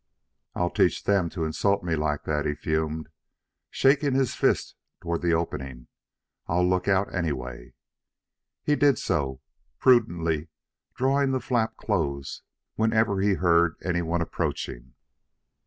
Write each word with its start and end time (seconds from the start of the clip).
"I'll 0.55 0.71
teach 0.71 1.03
them 1.03 1.29
to 1.29 1.45
insult 1.45 1.83
me 1.83 1.95
like 1.95 2.23
that," 2.23 2.47
he 2.47 2.55
fumed, 2.55 3.09
shaking 3.69 4.15
his 4.15 4.33
fist 4.33 4.73
toward 4.99 5.21
the 5.21 5.33
opening. 5.35 5.89
"I'll 6.47 6.67
look 6.67 6.87
out 6.87 7.13
anyway." 7.13 7.75
He 8.63 8.75
did 8.75 8.97
so, 8.97 9.41
prudently 9.77 10.47
drawing 10.95 11.33
the 11.33 11.39
flap 11.39 11.77
close 11.77 12.41
whenever 12.73 13.19
he 13.21 13.35
heard 13.35 13.75
anyone 13.83 14.21
approaching. 14.23 14.95